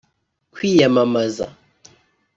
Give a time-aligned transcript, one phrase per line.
[0.53, 1.45] kwiyamamaza